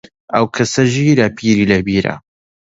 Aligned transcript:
ئەو 0.33 0.45
کەسە 0.55 0.83
ژیرە، 0.93 1.27
پیری 1.37 1.69
لە 1.71 1.77
بیرە 1.85 2.15